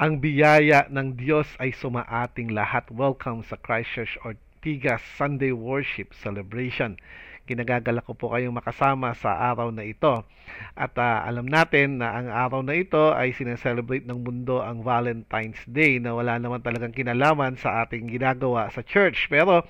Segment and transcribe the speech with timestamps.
[0.00, 2.88] Ang biyaya ng Diyos ay sumaating lahat.
[2.88, 6.96] Welcome sa Christchurch Ortigas Sunday Worship Celebration.
[7.44, 10.24] Kinagagalak ko po kayong makasama sa araw na ito.
[10.72, 15.60] At uh, alam natin na ang araw na ito ay sineselebrate ng mundo ang Valentine's
[15.68, 19.28] Day na wala naman talagang kinalaman sa ating ginagawa sa church.
[19.28, 19.68] Pero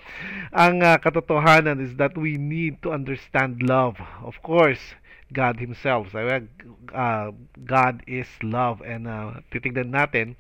[0.55, 3.99] ang uh, katotohanan is that we need to understand love.
[4.23, 4.95] Of course,
[5.33, 6.11] God Himself.
[6.13, 6.47] Sabi,
[6.95, 7.31] uh,
[7.65, 8.83] God is love.
[8.83, 10.35] And uh, titignan natin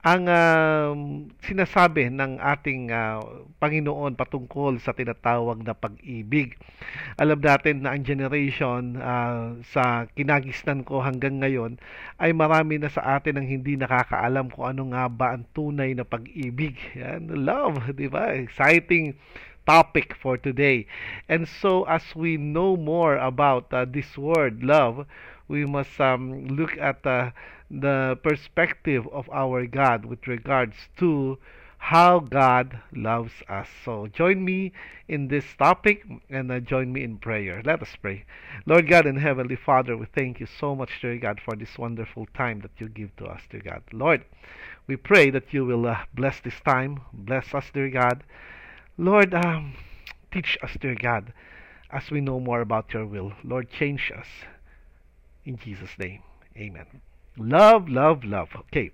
[0.00, 0.96] ang uh,
[1.44, 3.20] sinasabi ng ating uh,
[3.60, 6.56] Panginoon patungkol sa tinatawag na pag-ibig.
[7.20, 11.76] Alam natin na ang generation uh, sa kinagisnan ko hanggang ngayon
[12.16, 16.08] ay marami na sa atin ang hindi nakakaalam kung ano nga ba ang tunay na
[16.08, 16.80] pag-ibig.
[16.96, 18.32] Yan, love, di ba?
[18.32, 19.12] Exciting
[19.70, 20.84] topic for today.
[21.28, 25.06] And so, as we know more about uh, this word, love,
[25.46, 27.30] we must um, look at uh,
[27.70, 31.38] the perspective of our God with regards to
[31.78, 33.68] how God loves us.
[33.84, 34.72] So, join me
[35.06, 37.62] in this topic and uh, join me in prayer.
[37.64, 38.24] Let us pray.
[38.66, 42.26] Lord God and Heavenly Father, we thank you so much, dear God, for this wonderful
[42.34, 43.84] time that you give to us, dear God.
[43.92, 44.24] Lord,
[44.88, 48.24] we pray that you will uh, bless this time, bless us, dear God
[48.98, 49.74] Lord, um,
[50.32, 51.32] teach us, dear God,
[51.90, 53.32] as we know more about your will.
[53.42, 54.26] Lord, change us.
[55.44, 56.22] In Jesus' name,
[56.56, 56.86] amen.
[57.36, 58.50] Love, love, love.
[58.68, 58.90] Okay.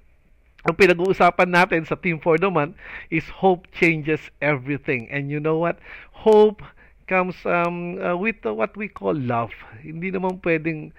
[0.66, 2.74] Ang pinag-uusapan natin sa Team for the Month
[3.10, 5.06] is hope changes everything.
[5.10, 5.78] And you know what?
[6.10, 6.62] Hope
[7.06, 9.54] comes um, uh, with uh, what we call love.
[9.78, 10.90] Hindi naman pwedeng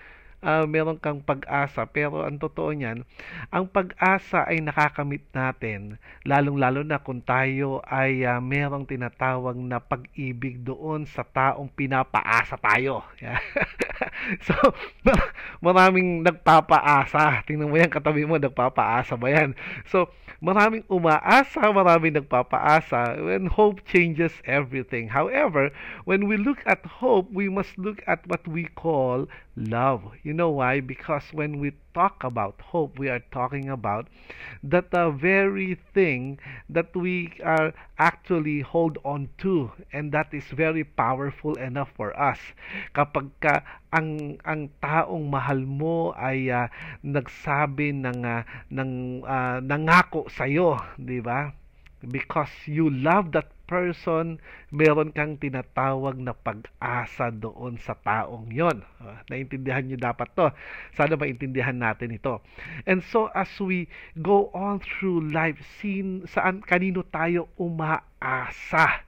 [0.47, 1.83] uh, meron kang pag-asa.
[1.83, 3.03] Pero ang totoo niyan,
[3.51, 10.63] ang pag-asa ay nakakamit natin, lalong-lalo na kung tayo ay uh, merong tinatawag na pag-ibig
[10.63, 13.03] doon sa taong pinapaasa tayo.
[14.47, 14.55] so,
[15.65, 17.43] maraming nagpapaasa.
[17.43, 19.51] Tingnan mo yan, katabi mo, nagpapaasa ba yan?
[19.91, 20.07] So,
[20.39, 23.19] maraming umaasa, maraming nagpapaasa.
[23.19, 25.09] When hope changes everything.
[25.11, 25.73] However,
[26.05, 29.25] when we look at hope, we must look at what we call
[29.57, 30.13] love.
[30.21, 30.79] You know why?
[30.79, 34.07] Because when we talk about hope, we are talking about
[34.63, 36.37] that the very thing
[36.69, 42.37] that we are actually hold on to and that is very powerful enough for us.
[42.93, 46.69] Kapag ka ang ang taong mahal mo ay uh,
[47.01, 51.49] nagsabi ng uh, ng uh, nangako sa iyo, 'di ba?
[52.05, 54.39] Because you love that person,
[54.71, 58.81] meron kang tinatawag na pag-asa doon sa taong yon.
[59.03, 60.47] Uh, naintindihan nyo dapat to.
[60.95, 62.39] Sana maintindihan natin ito.
[62.87, 69.03] And so as we go on through life, sin, saan kanino tayo umaasa?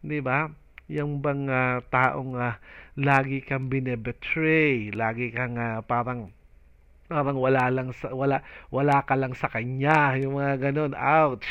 [0.00, 0.48] 'Di ba?
[0.88, 2.56] Yung bang uh, taong uh,
[2.96, 6.32] lagi kang binebetray, lagi kang uh, parang
[7.08, 10.14] parang wala lang sa wala wala ka lang sa kanya.
[10.20, 11.48] Yung mga ganun ouch.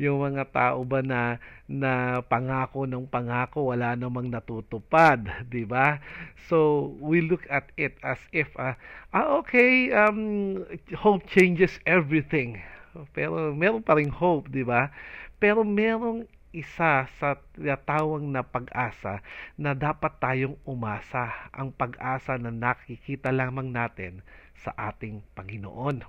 [0.00, 1.36] Yung mga tao ba na
[1.68, 6.00] na pangako ng pangako wala namang natutupad di ba?
[6.48, 8.74] So we look at it as if uh,
[9.12, 10.64] ah okay um
[10.96, 12.64] hope changes everything.
[13.12, 14.88] Pero meron pa ring hope di ba?
[15.36, 19.18] Pero merong isa sa tinatawag na pag-asa
[19.58, 21.50] na dapat tayong umasa.
[21.50, 24.22] Ang pag-asa na nakikita lamang natin
[24.60, 26.04] sa ating Panginoon.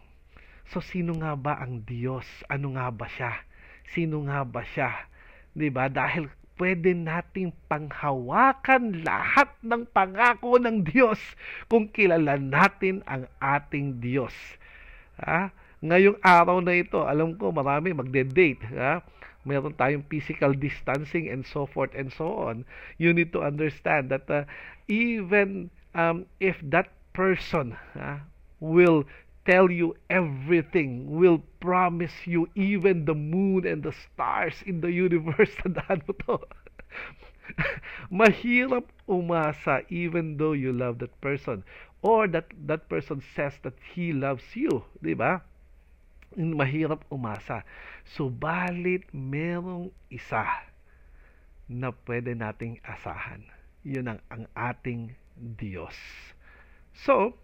[0.69, 2.25] So sino nga ba ang Diyos?
[2.49, 3.45] Ano nga ba siya?
[3.93, 5.09] Sino nga ba siya?
[5.53, 5.87] 'Di ba?
[5.89, 11.19] Dahil pwede nating panghawakan lahat ng pangako ng Diyos
[11.67, 14.33] kung kilala natin ang ating Diyos.
[15.19, 15.51] Ha?
[15.83, 19.03] Ngayong araw na ito, alam ko marami magde-date, ha?
[19.45, 22.65] Meron tayong physical distancing and so forth and so on.
[22.97, 24.49] You need to understand that uh,
[24.89, 28.25] even um, if that person, ha,
[28.73, 29.05] will
[29.45, 35.53] tell you everything, will promise you even the moon and the stars in the universe.
[35.61, 36.35] Tandaan mo to.
[38.09, 41.61] Mahirap umasa even though you love that person
[42.01, 45.45] or that that person says that he loves you, 'di ba?
[46.33, 47.61] Mahirap umasa.
[48.05, 50.45] Subalit merong isa
[51.69, 53.45] na pwede nating asahan.
[53.85, 55.95] 'Yun ang ang ating Diyos.
[56.95, 57.37] So,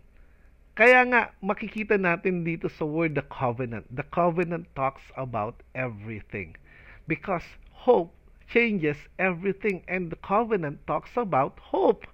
[0.82, 3.86] kaya nga, makikita natin dito sa word the covenant.
[3.94, 6.58] The covenant talks about everything.
[7.06, 7.46] Because
[7.86, 8.18] hope
[8.50, 12.10] changes everything and the covenant talks about hope.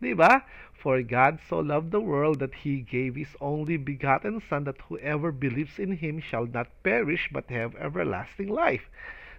[0.00, 0.48] Di ba?
[0.72, 5.28] For God so loved the world that he gave his only begotten Son that whoever
[5.28, 8.88] believes in him shall not perish but have everlasting life.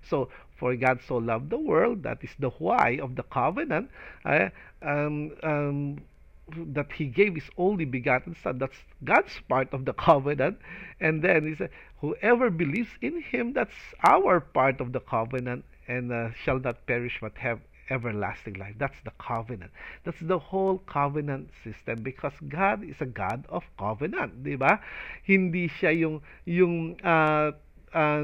[0.05, 3.89] So, for God so loved the world, that is the why of the covenant.
[4.21, 4.53] Uh,
[4.85, 6.05] um, um,
[6.55, 8.57] that he gave his only begotten son.
[8.59, 10.59] That's god's part of the covenant.
[10.99, 16.11] And then he said whoever believes in him that's our part of the covenant and
[16.11, 17.59] uh, shall not perish but have
[17.89, 18.75] everlasting life.
[18.77, 19.71] That's the covenant.
[20.03, 24.79] That's the whole covenant system because God is a God of covenant di ba?
[25.23, 27.51] Hindi siya yung yung uh,
[27.93, 28.23] uh,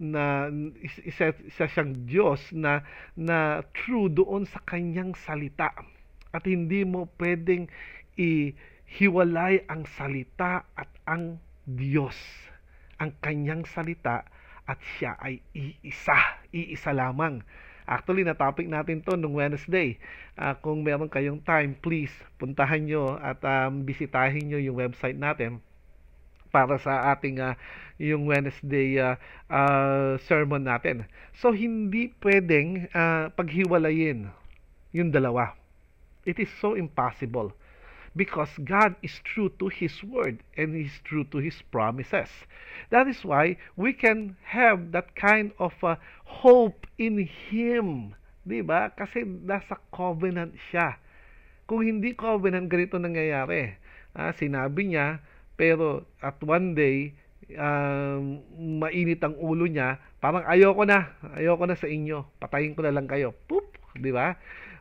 [0.00, 0.48] na
[0.80, 2.80] isa, isa siyang Diyos na
[3.12, 5.68] na true doon sa kanyang salita
[6.30, 7.66] at hindi mo pwedeng
[8.14, 12.16] ihiwalay ang salita at ang Diyos
[13.00, 14.28] ang kanyang salita
[14.68, 17.40] at siya ay iisa iisa lamang
[17.90, 19.98] Actually, na-topic natin to nung Wednesday.
[20.38, 25.58] Uh, kung meron kayong time, please, puntahan nyo at um, bisitahin nyo yung website natin
[26.54, 27.58] para sa ating uh,
[27.98, 29.18] yung Wednesday uh,
[29.50, 31.02] uh, sermon natin.
[31.34, 34.30] So hindi pwedeng uh, paghiwalayin
[34.94, 35.59] yung dalawa.
[36.26, 37.52] It is so impossible
[38.16, 42.28] because God is true to his word and he's true to his promises.
[42.90, 48.14] That is why we can have that kind of uh, hope in him.
[48.44, 48.90] 'Di ba?
[48.92, 50.98] Kasi nasa covenant siya.
[51.70, 53.78] Kung hindi covenant ganito nangyayari.
[54.10, 55.22] Ah, sinabi niya
[55.60, 57.12] pero at one day,
[57.52, 58.40] um,
[58.80, 63.04] mainit ang ulo niya, parang ayoko na, ayoko na sa inyo, patayin ko na lang
[63.04, 63.36] kayo.
[63.44, 64.40] Poop, di ba?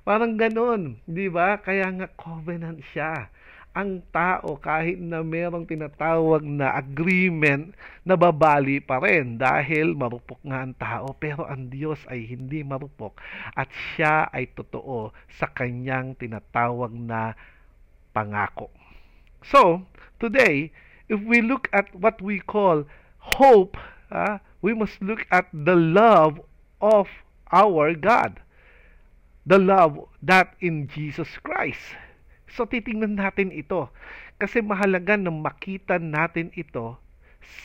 [0.09, 1.61] Parang ganun, di ba?
[1.61, 3.29] Kaya nga covenant siya.
[3.77, 10.73] Ang tao, kahit na merong tinatawag na agreement, nababali pa rin dahil marupok nga ang
[10.73, 11.13] tao.
[11.13, 13.21] Pero ang Diyos ay hindi marupok
[13.53, 17.37] at siya ay totoo sa kanyang tinatawag na
[18.09, 18.73] pangako.
[19.45, 19.85] So,
[20.17, 20.73] today,
[21.05, 22.89] if we look at what we call
[23.37, 23.77] hope,
[24.09, 26.41] uh, we must look at the love
[26.81, 27.05] of
[27.53, 28.41] our God.
[29.49, 31.81] The love that in Jesus Christ.
[32.53, 33.89] So, titingnan natin ito.
[34.37, 37.01] Kasi mahalaga na makita natin ito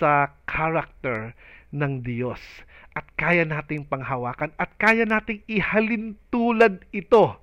[0.01, 1.37] sa character
[1.77, 2.41] ng Diyos.
[2.97, 7.37] At kaya nating panghawakan at kaya nating ihalin tulad ito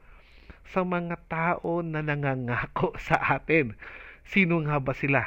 [0.74, 3.78] sa mga tao na nangangako sa atin.
[4.26, 5.22] Sino nga ba sila?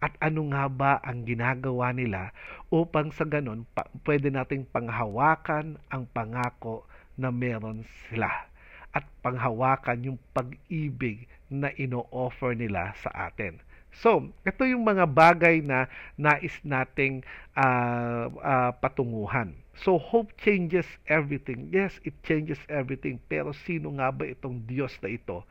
[0.00, 2.32] At ano nga ba ang ginagawa nila
[2.72, 6.88] upang sa ganon pa, pwede nating panghawakan ang pangako
[7.20, 8.53] na meron sila
[8.94, 13.58] at panghawakan yung pag-ibig na ino-offer nila sa atin.
[13.94, 15.86] So, ito yung mga bagay na
[16.18, 17.22] nais nating
[17.54, 19.54] uh, uh, patunguhan.
[19.78, 21.70] So, hope changes everything.
[21.70, 23.22] Yes, it changes everything.
[23.30, 25.46] Pero sino nga ba itong Diyos na ito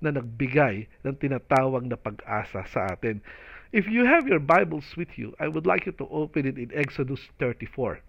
[0.00, 3.24] na nagbigay ng tinatawag na pag-asa sa atin.
[3.72, 6.72] If you have your Bibles with you, I would like you to open it in
[6.76, 8.00] Exodus 34.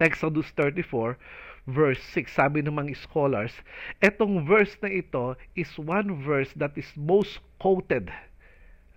[0.00, 1.18] Exodus 34
[1.66, 2.32] verse 6.
[2.32, 3.52] Sabi ng mga scholars,
[4.00, 8.08] etong verse na ito is one verse that is most quoted.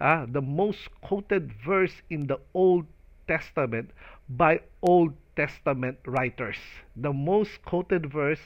[0.04, 2.88] Ah, the most quoted verse in the Old
[3.28, 3.92] Testament
[4.28, 6.60] by Old Testament writers.
[6.96, 8.42] The most quoted verse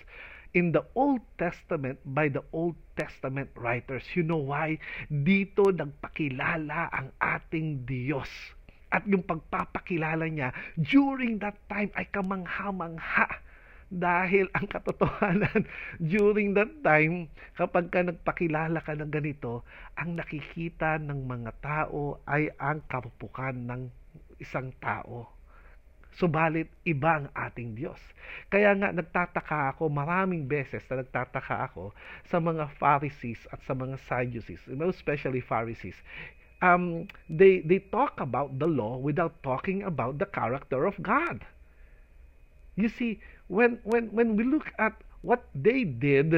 [0.54, 4.04] in the Old Testament by the Old Testament writers.
[4.16, 4.80] You know why?
[5.10, 8.30] Dito nagpakilala ang ating Diyos.
[8.88, 13.28] At yung pagpapakilala niya during that time ay kamangha-mangha.
[13.88, 15.64] Dahil ang katotohanan,
[16.14, 19.64] during that time, kapag ka nagpakilala ka ng ganito,
[19.96, 23.88] ang nakikita ng mga tao ay ang kapupukan ng
[24.44, 25.38] isang tao
[26.18, 28.02] Subalit, iba ang ating Diyos.
[28.50, 31.94] Kaya nga, nagtataka ako, maraming beses na nagtataka ako
[32.26, 35.94] sa mga Pharisees at sa mga Sadducees, especially Pharisees.
[36.58, 41.46] Um, they, they talk about the law without talking about the character of God.
[42.74, 46.32] You see, when, when, when we look at what they did,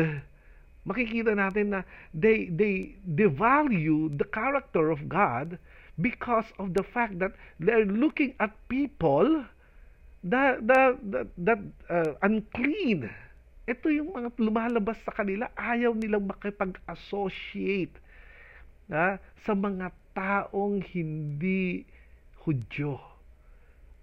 [0.87, 1.81] makikita natin na
[2.13, 5.57] they, they devalue the character of God
[5.99, 9.43] because of the fact that they're looking at people
[10.23, 13.11] that, that, that, that uh, unclean.
[13.69, 17.93] Ito yung mga lumalabas sa kanila, ayaw nilang makipag-associate
[18.89, 21.85] na, sa mga taong hindi
[22.49, 23.18] Hudyo.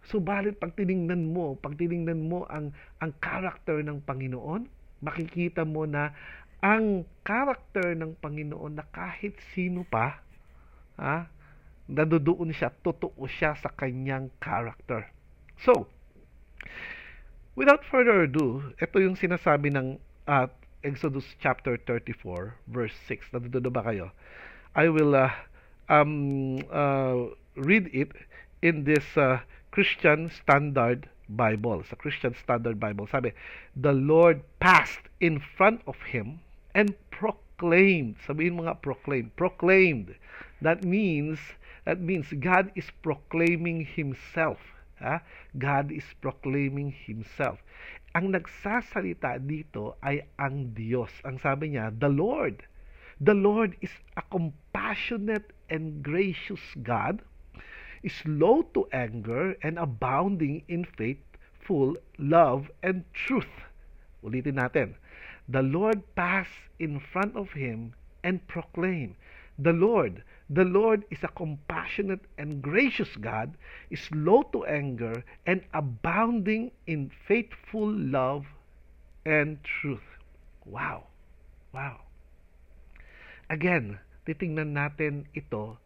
[0.06, 2.70] Subalit pag tiningnan mo, pag tiningnan mo ang
[3.02, 4.66] ang character ng Panginoon,
[5.02, 6.14] makikita mo na
[6.62, 10.22] ang character ng Panginoon na kahit sino pa,
[10.96, 11.28] ha,
[11.86, 15.06] nadudoon siya, totoo siya sa kanyang character.
[15.60, 15.90] So,
[17.56, 19.96] Without further ado, ito yung sinasabi ng
[20.28, 20.44] uh,
[20.84, 23.32] Exodus chapter 34 verse 6.
[23.32, 24.12] Nandito ba kayo?
[24.76, 25.32] I will uh,
[25.88, 28.12] um, uh, read it
[28.60, 31.82] in this uh, Christian Standard Bible.
[31.88, 33.32] Sa Christian Standard Bible, sabi,
[33.74, 36.40] The Lord passed in front of him
[36.74, 38.16] and proclaimed.
[38.22, 39.34] Sabihin mo nga proclaimed.
[39.34, 40.14] Proclaimed.
[40.62, 41.38] That means
[41.86, 44.58] that means God is proclaiming himself.
[44.98, 45.22] Ha?
[45.54, 47.62] God is proclaiming himself.
[48.16, 51.12] Ang nagsasalita dito ay ang Diyos.
[51.22, 52.66] Ang sabi niya, the Lord.
[53.16, 57.24] The Lord is a compassionate and gracious God,
[58.08, 63.66] slow to anger and abounding in faithful love and truth.
[64.22, 64.94] Ulitin natin.
[65.48, 67.94] The Lord passed in front of him
[68.24, 69.14] and proclaimed,
[69.58, 73.54] The Lord, the Lord is a compassionate and gracious God,
[73.94, 78.46] slow to anger, and abounding in faithful love
[79.24, 80.06] and truth.
[80.66, 81.06] Wow.
[81.72, 82.06] Wow.
[83.46, 85.78] Again, titingnan natin ito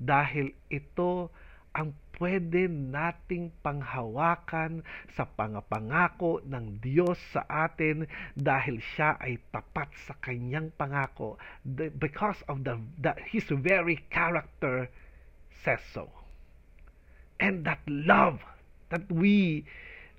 [0.00, 1.28] dahil ito
[1.76, 4.84] ang pwede nating panghawakan
[5.16, 8.04] sa pangapangako ng Diyos sa atin
[8.36, 11.40] dahil siya ay tapat sa kanyang pangako
[11.96, 14.90] because of the, the his very character
[15.64, 16.12] says so.
[17.40, 18.44] And that love
[18.92, 19.64] that we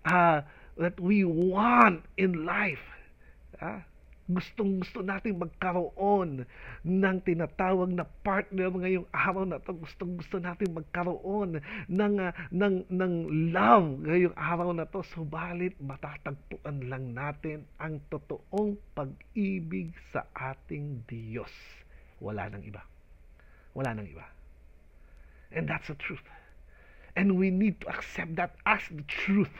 [0.09, 0.41] uh,
[0.81, 2.81] that we want in life
[3.61, 3.85] uh,
[4.33, 6.43] gustong gusto nating magkaroon
[6.83, 9.75] ng tinatawag na partner ngayong araw na to.
[9.75, 11.59] Gustong gusto nating magkaroon
[11.91, 13.13] ng uh, ng ng
[13.51, 15.03] love ngayong araw na to.
[15.13, 21.51] Subalit matatagpuan lang natin ang totoong pag-ibig sa ating Diyos.
[22.21, 22.83] Wala nang iba.
[23.73, 24.25] Wala nang iba.
[25.51, 26.23] And that's the truth.
[27.15, 29.51] And we need to accept that as the truth.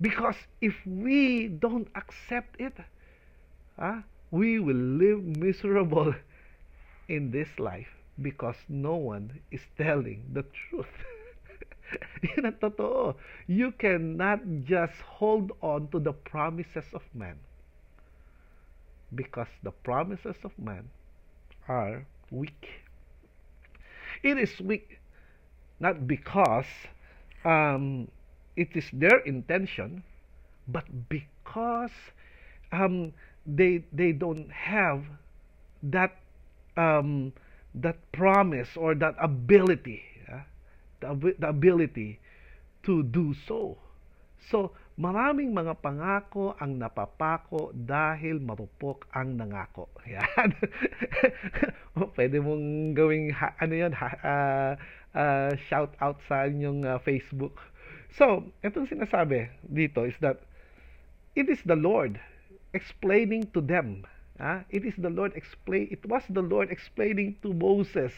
[0.00, 2.74] Because if we don't accept it
[3.78, 6.14] ah, we will live miserable
[7.08, 7.88] in this life
[8.20, 10.92] because no one is telling the truth.
[12.22, 13.14] Yan ang totoo.
[13.46, 17.36] You cannot just hold on to the promises of man
[19.14, 20.88] because the promises of man
[21.68, 22.84] are weak.
[24.22, 25.00] It is weak
[25.80, 26.70] not because
[27.44, 28.08] um,
[28.56, 30.04] it is their intention,
[30.68, 31.90] but because
[32.70, 33.12] um,
[33.46, 35.04] they they don't have
[35.82, 36.16] that
[36.76, 37.32] um,
[37.74, 40.46] that promise or that ability uh,
[41.00, 42.20] the, the ability
[42.82, 43.78] to do so.
[44.50, 50.52] So maraming mga pangako ang napapako dahil marupok ang nangako yan
[52.18, 54.72] pwede mong gawing ha, ano yan ha, uh,
[55.16, 57.56] uh, shout out sa inyong uh, Facebook.
[58.18, 60.44] So itong sinasabi dito is that
[61.32, 62.20] it is the Lord
[62.72, 64.04] explaining to them.
[64.40, 68.12] Ah, it is the Lord explain it was the Lord explaining to Moses.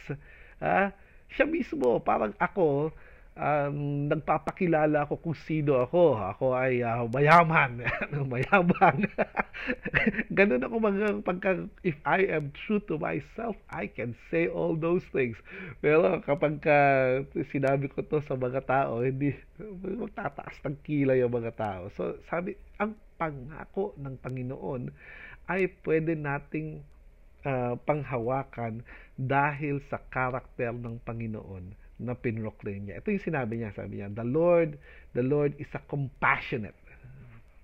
[0.62, 0.94] Ah,
[1.28, 2.94] siya mismo parang ako
[3.34, 6.18] um, nagpapakilala ako kung sino ako.
[6.18, 7.82] Ako ay uh, mayaman,
[8.32, 9.10] mayaman.
[10.38, 15.04] Ganun ako mga pagka if I am true to myself, I can say all those
[15.10, 15.38] things.
[15.82, 16.78] Pero kapag ka,
[17.50, 19.34] sinabi ko to sa mga tao, hindi
[19.82, 21.82] magtataas ng kilay yung mga tao.
[21.94, 24.90] So sabi, ang pangako ng Panginoon
[25.46, 26.82] ay pwede nating
[27.46, 28.82] uh, panghawakan
[29.14, 32.98] dahil sa karakter ng Panginoon na pinroclaim niya.
[32.98, 34.78] Ito yung sinabi niya, sabi niya, the Lord,
[35.14, 36.76] the Lord is a compassionate.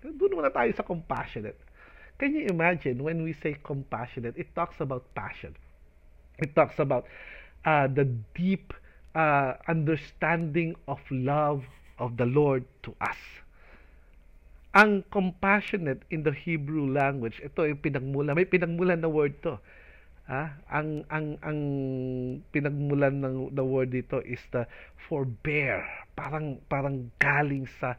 [0.01, 1.59] Doon muna tayo sa compassionate.
[2.21, 5.57] Can you imagine when we say compassionate, it talks about passion.
[6.39, 7.09] It talks about
[7.65, 8.05] uh, the
[8.37, 8.73] deep
[9.15, 11.65] uh, understanding of love
[11.99, 13.19] of the Lord to us.
[14.73, 19.59] Ang compassionate in the Hebrew language, ito yung pinagmula, may pinagmulan na word to.
[20.31, 21.61] Ah, ang ang ang
[22.55, 24.63] pinagmulan ng the word dito is the
[25.11, 25.83] forbear.
[26.15, 27.99] Parang parang galing sa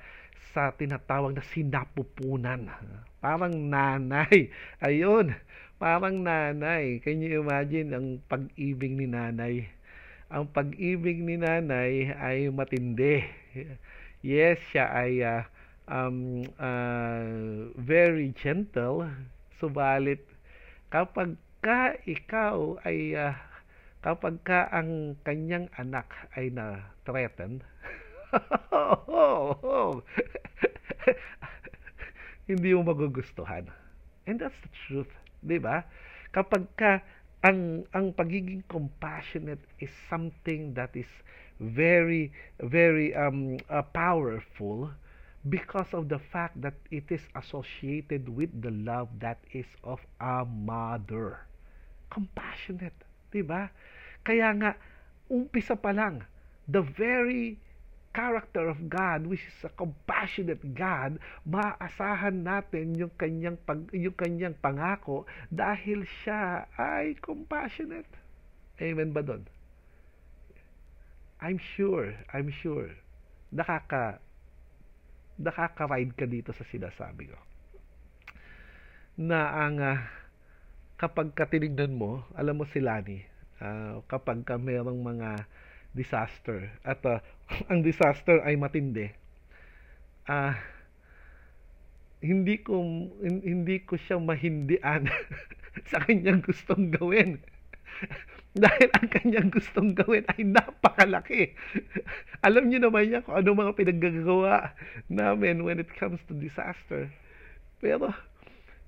[0.56, 2.72] sa tinatawag na sinapupunan.
[3.20, 4.48] Parang nanay.
[4.88, 5.36] Ayun,
[5.76, 7.04] parang nanay.
[7.04, 9.68] Can you imagine ang pag-ibig ni nanay?
[10.32, 13.28] Ang pag-ibig ni nanay ay matindi.
[14.24, 15.44] Yes, siya ay uh,
[15.92, 17.28] um, uh,
[17.76, 19.04] very gentle,
[19.60, 20.24] subalit
[20.88, 23.34] kapag ka ikaw ay uh,
[24.02, 27.62] kapag ka ang kanyang anak ay na threaten.
[32.50, 33.70] Hindi mo magugustuhan.
[34.26, 35.84] And that's the truth di ba?
[36.32, 37.02] Kapag ka
[37.42, 41.10] ang ang pagiging compassionate is something that is
[41.58, 42.30] very
[42.62, 44.94] very um uh, powerful
[45.50, 50.46] because of the fact that it is associated with the love that is of a
[50.46, 51.50] mother.
[52.12, 53.00] Compassionate,
[53.32, 53.72] 'di ba?
[54.22, 54.76] Kaya nga
[55.32, 56.28] umpisa pa lang,
[56.68, 57.56] the very
[58.12, 64.56] character of God, which is a compassionate God, maaasahan natin yung kanyang, pag, yung kanyang
[64.60, 68.12] pangako dahil siya ay compassionate.
[68.84, 69.48] Amen ba doon?
[71.42, 72.92] I'm sure, I'm sure,
[73.50, 74.22] nakaka,
[75.42, 77.40] nakaka-ride ka dito sa sinasabi ko.
[79.18, 79.98] Na ang uh,
[81.02, 83.26] kapag katinignan mo, alam mo si Lani,
[83.58, 85.50] uh, kapag ka merong mga
[85.98, 87.18] disaster at uh,
[87.74, 89.10] ang disaster ay matindi,
[90.30, 90.56] ah, uh,
[92.22, 92.78] hindi ko
[93.18, 95.10] hindi ko siya mahindian
[95.90, 97.42] sa kanyang gustong gawin.
[98.62, 101.58] Dahil ang kanyang gustong gawin ay napakalaki.
[102.46, 104.78] Alam niyo naman niya kung ano mga pinaggagawa
[105.10, 107.10] namin when it comes to disaster.
[107.82, 108.14] Pero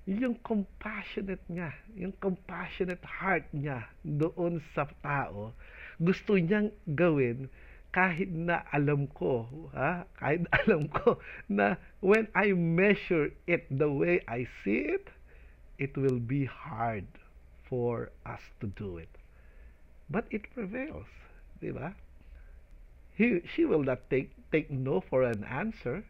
[0.04, 5.56] yung compassionate niya, yung compassionate heart niya doon sa tao,
[5.96, 7.48] gusto niyang gawin
[7.94, 10.04] kahit na alam ko, ha?
[10.18, 15.08] kahit alam ko na when I measure it the way I see it,
[15.78, 17.06] it will be hard
[17.70, 19.14] for us to do it.
[20.10, 21.08] But it prevails,
[21.62, 21.94] di ba?
[23.14, 26.04] He, she will not take, take no for an answer.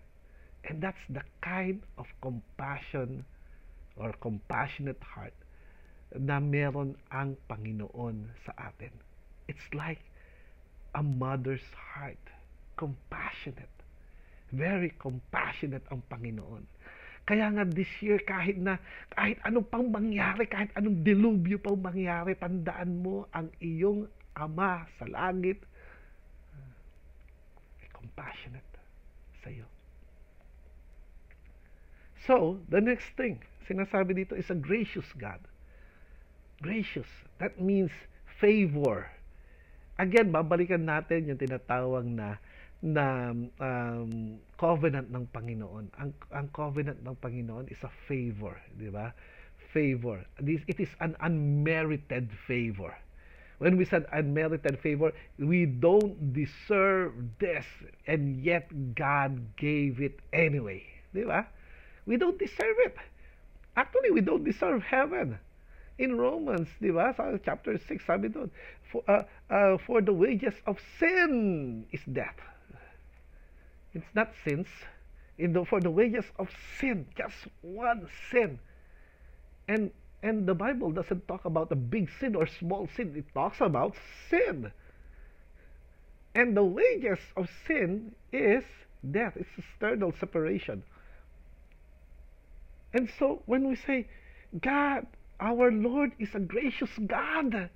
[0.64, 3.28] And that's the kind of compassion
[3.98, 5.36] or compassionate heart
[6.14, 8.94] na meron ang Panginoon sa atin.
[9.50, 10.02] It's like
[10.94, 12.22] a mother's heart.
[12.78, 13.72] Compassionate.
[14.54, 16.66] Very compassionate ang Panginoon.
[17.24, 18.78] Kaya nga this year, kahit na,
[19.16, 25.06] kahit anong pang mangyari, kahit anong delubyo pang mangyari, tandaan mo ang iyong Ama sa
[25.06, 25.62] langit
[28.14, 28.74] compassionate
[29.40, 29.66] sa iyo.
[32.28, 35.39] So, the next thing, sinasabi dito is a gracious God.
[36.63, 37.10] Gracious.
[37.39, 37.91] That means
[38.39, 39.10] favor.
[40.00, 42.39] Again, babalikan natin yung tinatawag na
[42.84, 43.32] na
[43.63, 45.88] um, covenant ng Panginoon.
[45.96, 49.15] Ang ang covenant ng Panginoon is a favor, di ba?
[49.72, 50.20] Favor.
[50.43, 52.91] This it is an unmerited favor.
[53.63, 57.63] When we said unmerited favor, we don't deserve this
[58.03, 58.67] and yet
[59.00, 60.84] God gave it anyway,
[61.15, 61.48] di ba?
[62.03, 63.00] We don't deserve it.
[63.75, 65.38] Actually, we don't deserve heaven.
[65.98, 68.50] In Romans, di ba, sa chapter 6, sabi doon,
[68.90, 72.38] for, uh, uh, for the wages of sin is death.
[73.94, 74.68] It's not sins.
[75.38, 78.57] In the, for the wages of sin, just one sin.
[79.68, 79.92] And
[80.24, 83.14] and the Bible doesn't talk about a big sin or small sin.
[83.14, 83.94] It talks about
[84.29, 84.72] sin.
[86.33, 88.64] And the wages of sin is
[89.12, 89.33] death.
[89.36, 90.81] It's eternal separation.
[92.94, 94.08] And so when we say,
[94.62, 95.08] God,
[95.40, 97.70] our Lord is a gracious God,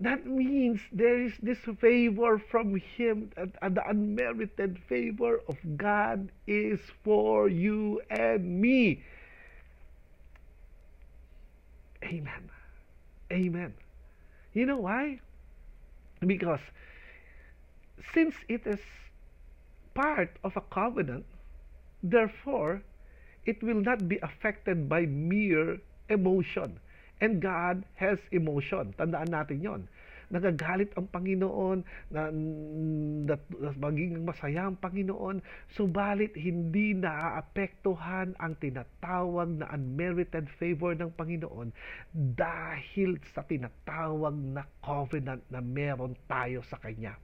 [0.00, 6.80] that means there is this favor from Him, and the unmerited favor of God is
[7.04, 9.02] for you and me.
[12.02, 12.48] Amen.
[13.30, 13.74] Amen.
[14.54, 15.20] You know why?
[16.26, 16.60] Because
[18.14, 18.80] since it is
[19.94, 21.26] part of a covenant,
[22.02, 22.82] therefore,
[23.44, 26.80] it will not be affected by mere emotion.
[27.20, 28.96] And God has emotion.
[28.96, 29.82] Tandaan natin yon.
[30.30, 31.82] Nagagalit ang Panginoon,
[32.14, 35.42] na, na, na maging masaya ang Panginoon,
[35.74, 41.74] subalit hindi naaapektuhan ang tinatawag na unmerited favor ng Panginoon
[42.14, 47.18] dahil sa tinatawag na covenant na meron tayo sa Kanya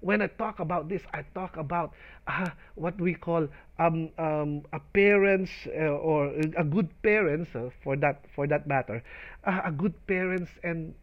[0.00, 1.92] when I talk about this, I talk about
[2.26, 7.96] uh, what we call um, um, a parents uh, or a good parents uh, for
[7.96, 9.02] that for that matter,
[9.44, 10.94] uh, a good parents and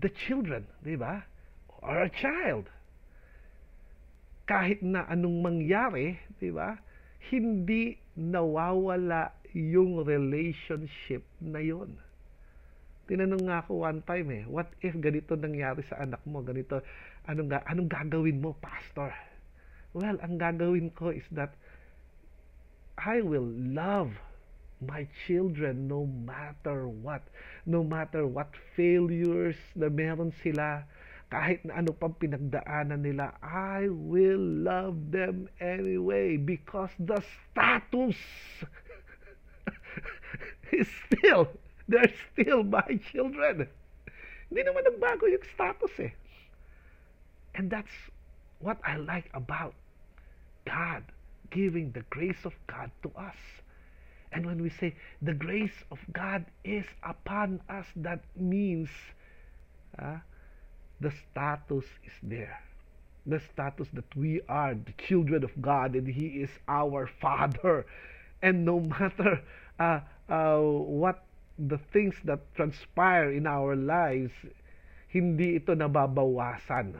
[0.00, 1.24] the children, di ba?
[1.82, 2.66] Or a child.
[4.46, 6.78] Kahit na anong mangyari, di ba?
[7.30, 11.96] Hindi nawawala yung relationship na yon.
[13.06, 16.82] Tinanong nga ako one time eh, what if ganito nangyari sa anak mo, ganito,
[17.28, 19.12] anong, anong gagawin mo, pastor?
[19.92, 21.54] Well, ang gagawin ko is that
[22.96, 24.16] I will love
[24.80, 27.24] my children no matter what.
[27.64, 30.84] No matter what failures na meron sila,
[31.32, 38.16] kahit na ano pang pinagdaanan nila, I will love them anyway because the status
[40.76, 41.50] is still
[41.88, 43.70] They're still my children.
[44.50, 46.12] Hindi naman nagbago yung status eh.
[47.56, 47.92] And that's
[48.60, 49.74] what I like about
[50.66, 51.02] God
[51.50, 53.36] giving the grace of God to us.
[54.32, 58.90] And when we say the grace of God is upon us, that means
[59.98, 60.18] uh,
[61.00, 62.60] the status is there.
[63.26, 67.84] the status that we are the children of God and He is our Father.
[68.40, 69.42] And no matter
[69.78, 71.24] uh, uh, what
[71.58, 74.32] the things that transpire in our lives,
[75.08, 76.94] hindi ito nababawasan.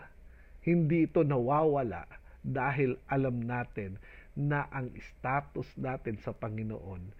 [0.67, 2.05] Hindi ito nawawala
[2.43, 3.97] dahil alam natin
[4.35, 7.15] na ang status natin sa Panginoon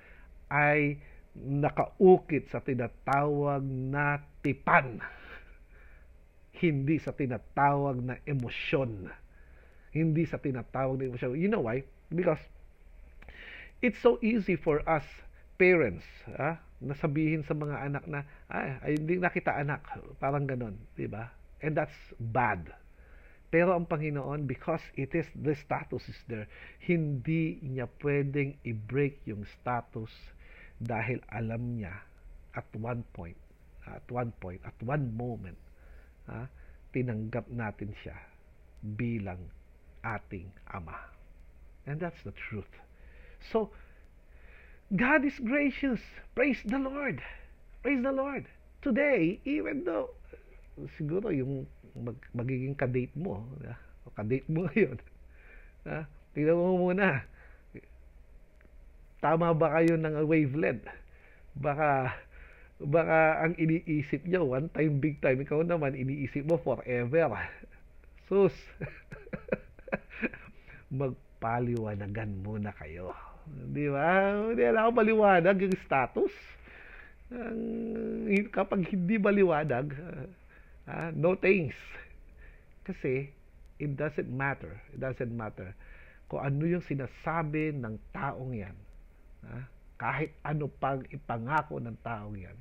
[0.51, 0.99] ay
[1.37, 5.01] nakaukit sa tinatawag na tipan
[6.57, 9.13] hindi sa tinatawag na emosyon.
[9.93, 11.37] Hindi sa tinatawag na emosyon.
[11.37, 11.85] You know why?
[12.09, 12.41] Because
[13.85, 15.05] it's so easy for us
[15.57, 16.05] parents,
[16.37, 18.21] ah, nasabihin sa mga anak na,
[18.53, 19.81] ay, hindi nakita anak.
[20.21, 21.33] Parang ganon, di ba?
[21.65, 22.69] And that's bad.
[23.51, 26.51] Pero ang Panginoon, because it is, the status is there,
[26.83, 30.11] hindi niya pwedeng i-break yung status
[30.83, 31.95] dahil alam niya
[32.59, 33.39] at one point,
[33.87, 35.57] at one point, at one moment,
[36.27, 36.51] ha,
[36.91, 38.19] tinanggap natin siya
[38.99, 39.41] bilang
[40.03, 40.97] ating Ama.
[41.87, 42.71] And that's the truth.
[43.53, 43.71] So,
[44.95, 46.01] God is gracious.
[46.35, 47.23] Praise the Lord.
[47.83, 48.47] Praise the Lord.
[48.83, 50.11] Today, even though,
[50.97, 51.65] siguro yung
[51.97, 53.41] mag, magiging kadate mo,
[54.05, 54.97] o kadate mo ngayon,
[55.89, 56.05] ha,
[56.37, 57.25] tingnan mo muna,
[59.25, 60.85] tama ba kayo ng wavelength?
[61.57, 62.13] Baka
[62.77, 67.33] baka ang iniisip niya one time big time ikaw naman iniisip mo forever.
[68.29, 68.53] Sus!
[71.01, 73.17] Magpaliwanagan muna kayo.
[73.49, 74.37] Di ba?
[74.53, 76.35] Hindi alam ko maliwanag yung status.
[77.33, 79.97] Ang, kapag hindi maliwanag
[80.89, 81.77] uh, no thanks
[82.87, 83.31] kasi
[83.79, 85.75] it doesn't matter it doesn't matter
[86.27, 88.77] kung ano yung sinasabi ng taong yan
[89.47, 89.63] uh,
[89.97, 92.57] kahit ano pang ipangako ng taong yan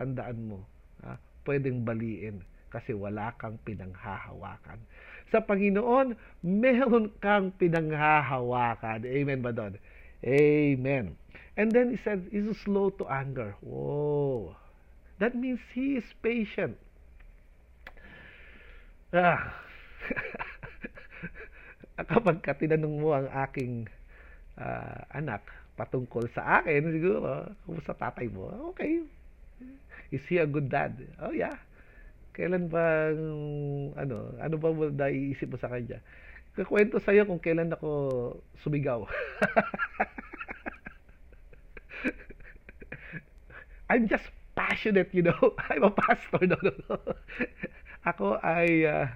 [0.00, 0.64] tandaan mo,
[1.04, 2.40] ha, pwedeng baliin
[2.72, 4.80] kasi wala kang pinanghahawakan.
[5.28, 9.04] Sa Panginoon, meron kang pinanghahawakan.
[9.04, 9.76] Amen ba doon?
[10.24, 11.20] Amen.
[11.60, 13.60] And then he said, he's slow to anger.
[13.60, 14.56] Whoa.
[15.20, 16.80] That means he is patient.
[19.12, 19.52] Ah.
[22.10, 22.52] Kapag ka
[22.88, 23.86] mo ang aking
[24.58, 25.44] uh, anak
[25.78, 28.72] patungkol sa akin, siguro, kumusta tatay mo?
[28.74, 29.04] Okay,
[30.10, 30.96] Is he a good dad?
[31.22, 31.54] Oh yeah.
[32.34, 33.10] Kailan ba
[33.98, 36.00] ano, ano ba mo naiisip mo sa kanya?
[36.56, 37.88] Kakwento sa iyo kung kailan ako
[38.62, 39.04] sumigaw.
[43.90, 45.54] I'm just passionate, you know.
[45.70, 46.46] I'm a pastor.
[46.46, 46.98] No, no, no.
[48.06, 49.08] Ako ay uh,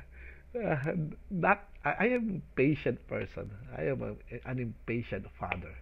[0.57, 0.92] uh,
[1.31, 3.53] not I am patient person.
[3.77, 4.12] I am a,
[4.49, 5.77] an impatient father.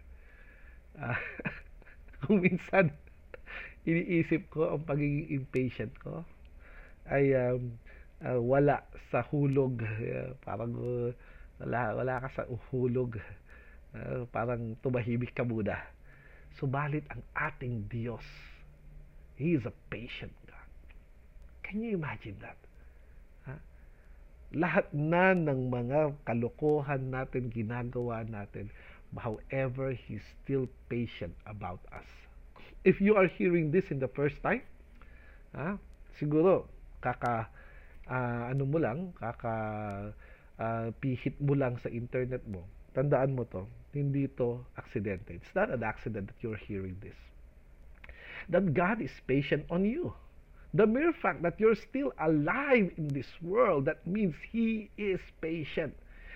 [0.98, 1.14] Uh,
[2.22, 2.94] kung minsan
[3.82, 6.22] iniisip ko ang pagiging impatient ko
[7.10, 7.74] ay um,
[8.22, 11.10] uh, wala sa hulog uh, parang uh,
[11.58, 13.18] wala wala ka sa hulog
[13.98, 15.74] uh, parang tumahimik ka muna
[16.54, 18.24] subalit ang ating Diyos
[19.34, 20.68] He is a patient God
[21.66, 22.71] can you imagine that ha?
[24.52, 28.68] Lahat na ng mga kalokohan natin ginagawa natin
[29.12, 32.08] however He's still patient about us
[32.84, 34.62] if you are hearing this in the first time,
[35.54, 35.78] ah,
[36.18, 36.66] siguro
[37.02, 37.46] kaka
[38.10, 39.54] uh, ano mo lang, kaka
[40.58, 42.66] uh, pihit mo lang sa internet mo.
[42.92, 45.32] Tandaan mo to, hindi to aksidente.
[45.32, 47.16] It's not an accident that you're hearing this.
[48.50, 50.12] That God is patient on you.
[50.74, 55.92] The mere fact that you're still alive in this world, that means He is patient.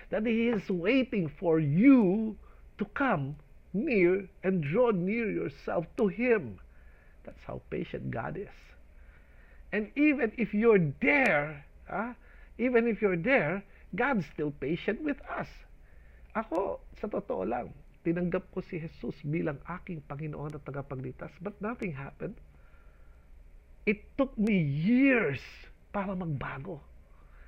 [0.09, 2.37] That He is waiting for you
[2.77, 3.35] to come
[3.73, 6.59] near and draw near yourself to Him.
[7.23, 8.53] That's how patient God is.
[9.73, 12.15] And even if you're there, ah,
[12.57, 13.63] even if you're there,
[13.95, 15.49] God's still patient with us.
[16.37, 17.73] Ako, sa totoo lang,
[18.05, 22.37] tinanggap ko si Jesus bilang aking Panginoon at tagapagligtas, but nothing happened.
[23.87, 25.39] It took me years
[25.93, 26.79] para magbago.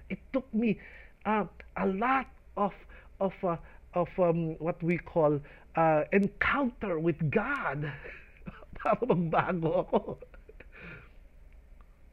[0.10, 0.80] It took me
[1.25, 1.45] uh,
[1.78, 2.73] a lot of
[3.19, 3.58] of uh,
[3.93, 5.39] of um, what we call
[5.75, 7.91] uh, encounter with God
[8.80, 10.17] para magbago ako.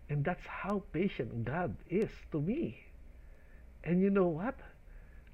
[0.09, 2.79] And that's how patient God is to me.
[3.85, 4.57] And you know what?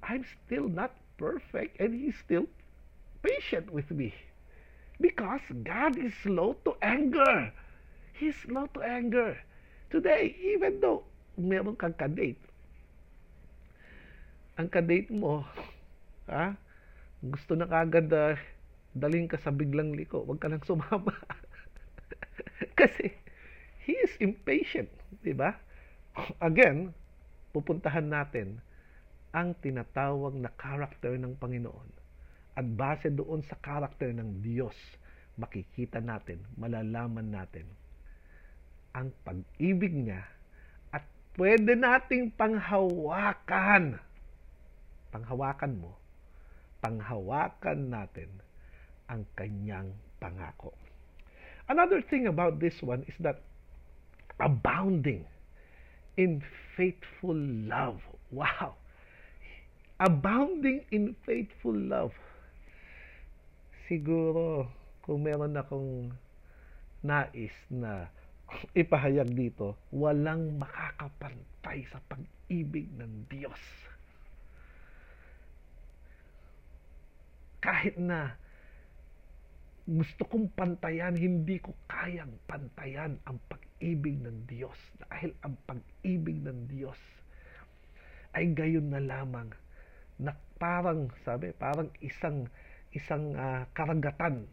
[0.03, 2.47] I'm still not perfect and He's still
[3.23, 4.13] patient with me.
[5.01, 7.51] Because God is slow to anger.
[8.23, 9.35] He's slow to anger.
[9.91, 11.03] Today, even though
[11.35, 12.39] meron kang kadate,
[14.55, 15.43] ang kadate mo,
[16.31, 16.55] ha,
[17.19, 18.39] gusto na kagad uh,
[18.95, 21.11] daling ka sa biglang liko, wag ka nang sumama.
[22.79, 23.11] Kasi
[23.83, 24.87] he is impatient,
[25.19, 25.59] di ba?
[26.39, 26.95] Again,
[27.51, 28.63] pupuntahan natin
[29.35, 31.91] ang tinatawag na character ng Panginoon.
[32.55, 34.79] At base doon sa character ng Diyos,
[35.35, 37.82] makikita natin, malalaman natin
[38.93, 40.21] ang pag-ibig niya
[40.93, 41.05] at
[41.37, 43.97] pwede nating panghawakan.
[45.09, 45.97] Panghawakan mo,
[46.81, 48.29] panghawakan natin
[49.09, 50.73] ang kanyang pangako.
[51.69, 53.41] Another thing about this one is that
[54.39, 55.25] abounding
[56.17, 56.41] in
[56.77, 58.01] faithful love.
[58.33, 58.77] Wow!
[60.01, 62.13] Abounding in faithful love.
[63.85, 64.67] Siguro,
[65.05, 66.11] kung meron akong
[67.03, 68.07] nais na
[68.73, 73.61] ipahayag dito, walang makakapantay sa pag-ibig ng Diyos.
[77.63, 78.35] Kahit na
[79.83, 84.79] gusto kong pantayan, hindi ko kayang pantayan ang pag-ibig ng Diyos.
[84.99, 86.99] Dahil ang pag-ibig ng Diyos
[88.33, 89.51] ay gayon na lamang
[90.17, 92.47] na parang, sabi, parang isang
[92.93, 94.45] isang uh, karagatan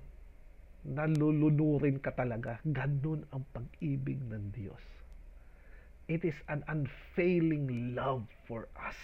[0.85, 2.61] na lulunurin ka talaga.
[2.64, 4.85] Ganun ang pag-ibig ng Diyos.
[6.11, 8.99] It is an unfailing love for us.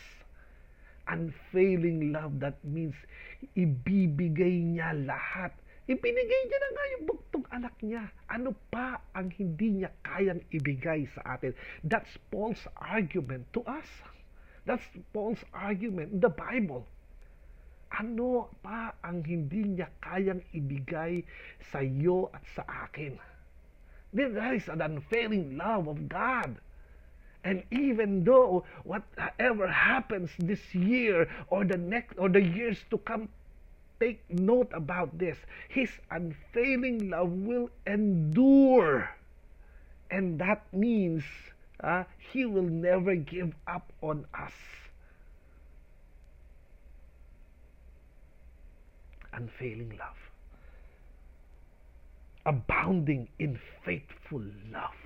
[1.07, 2.99] Unfailing love, that means
[3.55, 5.55] ibibigay niya lahat
[5.87, 8.11] Ipinigay niya na nga yung bugtong anak niya.
[8.27, 11.55] Ano pa ang hindi niya kayang ibigay sa atin?
[11.87, 13.87] That's Paul's argument to us.
[14.67, 14.83] That's
[15.15, 16.91] Paul's argument in the Bible.
[17.95, 21.23] Ano pa ang hindi niya kayang ibigay
[21.71, 23.19] sa iyo at sa akin?
[24.13, 26.59] There is an unfailing love of God.
[27.47, 33.31] And even though whatever happens this year or the next or the years to come
[34.01, 35.39] take note about this.
[35.69, 39.11] His unfailing love will endure.
[40.11, 41.25] And that means
[41.81, 44.53] uh, He will never give up on us.
[49.37, 50.17] Unfailing love.
[52.45, 54.97] Abounding in faithful love.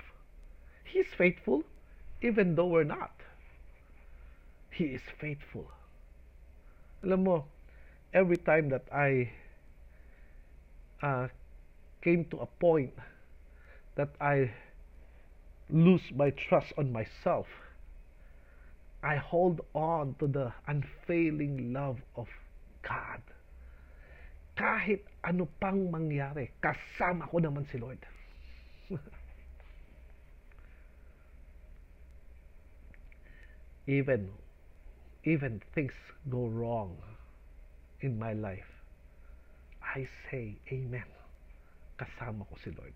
[0.83, 1.63] He's faithful
[2.21, 3.11] even though we're not.
[4.71, 5.67] He is faithful.
[7.03, 7.45] Alam mo,
[8.13, 9.31] every time that I
[11.01, 11.27] uh,
[12.01, 12.93] came to a point
[13.95, 14.51] that I
[15.69, 17.47] lose my trust on myself,
[19.03, 22.27] I hold on to the unfailing love of
[22.83, 23.21] God.
[24.61, 27.97] Kahit ano pang mangyari, kasama ko naman si Lord.
[33.89, 34.29] even
[35.25, 35.97] even things
[36.29, 36.93] go wrong
[38.01, 38.69] in my life,
[39.81, 41.09] I say, Amen.
[41.97, 42.93] Kasama ko si Lord.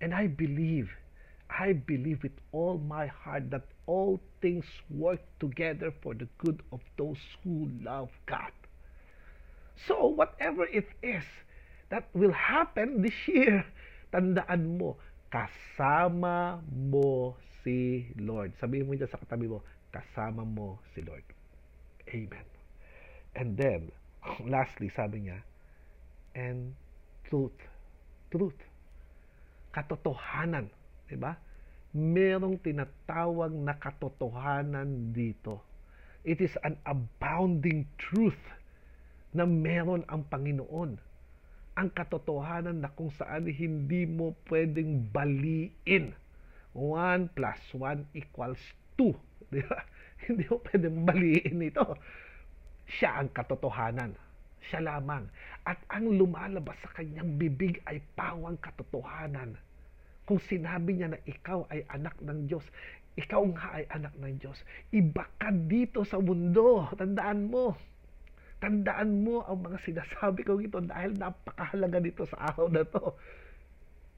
[0.00, 0.88] And I believe,
[1.52, 6.80] I believe with all my heart that all things work together for the good of
[6.96, 8.52] those who love God.
[9.86, 11.22] So, whatever it is
[11.90, 13.62] that will happen this year,
[14.12, 14.98] tandaan mo,
[15.30, 18.56] kasama mo si Lord.
[18.58, 19.62] Sabihin mo dyan sa katabi mo,
[19.94, 21.22] kasama mo si Lord.
[22.10, 22.46] Amen.
[23.36, 23.92] And then,
[24.52, 25.38] lastly, sabi niya,
[26.34, 26.74] and
[27.28, 27.54] truth.
[28.32, 28.58] Truth.
[29.70, 30.72] Katotohanan.
[31.16, 31.36] Ba?
[31.92, 35.60] Merong tinatawag na katotohanan dito.
[36.26, 38.57] It is an abounding truth
[39.34, 40.90] na meron ang Panginoon.
[41.78, 46.14] Ang katotohanan na kung saan hindi mo pwedeng baliin.
[46.74, 48.60] 1 plus 1 equals
[48.98, 49.14] 2.
[49.54, 49.80] Di ba?
[50.26, 51.96] Hindi mo pwedeng baliin ito
[52.88, 54.16] siya ang katotohanan.
[54.64, 55.28] Siya lamang.
[55.68, 59.54] At ang lumalabas sa kanyang bibig ay pawang katotohanan.
[60.24, 62.64] Kung sinabi niya na ikaw ay anak ng Diyos,
[63.16, 64.58] ikaw nga ay anak ng Diyos.
[64.92, 66.88] Iba ka dito sa mundo.
[66.96, 67.76] Tandaan mo.
[68.58, 73.14] Tandaan mo ang mga sinasabi ko ito dahil napakahalaga dito sa araw na to.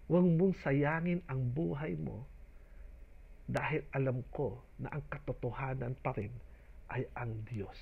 [0.09, 2.25] Huwag mong sayangin ang buhay mo
[3.51, 6.33] dahil alam ko na ang katotohanan pa rin
[6.91, 7.77] ay ang Diyos.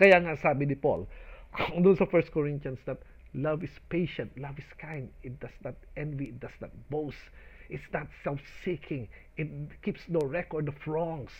[0.00, 1.04] Kaya nga sabi ni Paul,
[1.82, 3.04] doon sa 1 Corinthians that
[3.34, 7.20] love is patient, love is kind, it does not envy, it does not boast,
[7.68, 9.06] it's not self-seeking,
[9.36, 9.46] it
[9.84, 11.30] keeps no record of wrongs.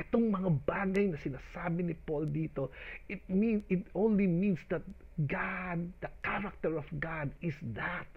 [0.00, 2.72] Itong mga bagay na sinasabi ni Paul dito,
[3.04, 4.80] it mean it only means that
[5.28, 8.08] God, the character of God is that.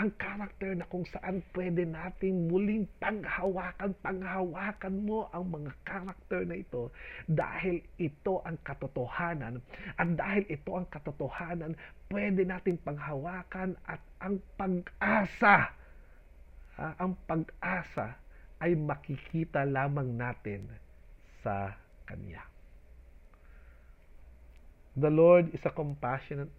[0.00, 6.56] Ang karakter na kung saan pwede nating muling panghawakan, panghawakan mo ang mga karakter na
[6.56, 6.88] ito
[7.28, 9.60] dahil ito ang katotohanan.
[10.00, 11.76] At dahil ito ang katotohanan,
[12.08, 15.74] pwede nating panghawakan at ang pag-asa,
[16.80, 18.21] ah, ang pag-asa
[18.62, 20.70] ay makikita lamang natin
[21.42, 21.74] sa
[22.06, 22.46] Kanya.
[24.94, 26.54] The Lord is a compassionate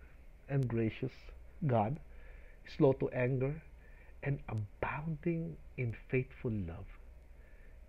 [0.52, 1.16] and gracious
[1.64, 1.96] God,
[2.68, 3.56] slow to anger,
[4.20, 6.92] and abounding in faithful love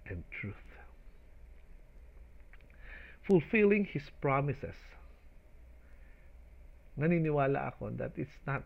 [0.06, 0.78] and truth.
[3.26, 4.78] Fulfilling His promises.
[6.94, 8.62] Naniniwala ako that it's not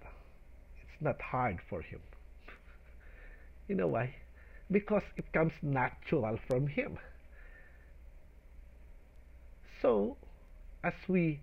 [0.83, 2.05] it's not hard for Him.
[3.69, 4.28] You know why?
[4.71, 6.99] Because it comes natural from Him.
[9.81, 10.17] So,
[10.85, 11.41] as we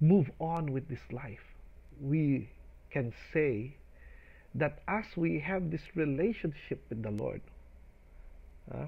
[0.00, 1.44] move on with this life,
[2.00, 2.50] we
[2.90, 3.76] can say
[4.54, 7.40] that as we have this relationship with the Lord,
[8.72, 8.86] uh,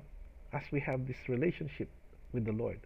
[0.53, 1.89] as we have this relationship
[2.33, 2.79] with the Lord,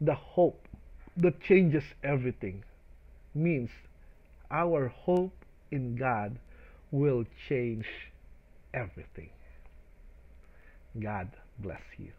[0.00, 0.68] the hope
[1.16, 2.62] that changes everything
[3.34, 3.70] means
[4.50, 5.32] our hope
[5.70, 6.38] in God
[6.90, 7.86] will change
[8.74, 9.30] everything.
[11.00, 12.12] God bless you.